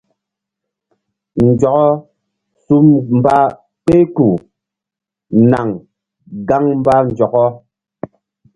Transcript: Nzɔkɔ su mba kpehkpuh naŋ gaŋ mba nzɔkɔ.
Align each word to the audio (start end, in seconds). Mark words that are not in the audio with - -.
Nzɔkɔ 1.47 1.85
su 2.63 2.75
mba 3.17 3.37
kpehkpuh 3.83 4.35
naŋ 5.49 5.67
gaŋ 6.47 6.63
mba 6.79 6.93
nzɔkɔ. 7.07 7.43